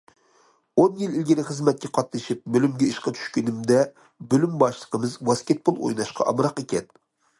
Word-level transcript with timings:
ئون 0.83 0.95
يىل 1.01 1.11
ئىلگىرى 1.17 1.43
خىزمەتكە 1.49 1.91
قاتنىشىپ 1.97 2.41
بۆلۈمگە 2.55 2.87
ئىشقا 2.93 3.13
چۈشكىنىمدە، 3.19 3.79
بۆلۈم 4.33 4.57
باشلىقىمىز 4.65 5.15
ۋاسكېتبول 5.31 5.79
ئويناشقا 5.83 6.31
ئامراق 6.33 6.65
ئىكەن. 6.65 6.91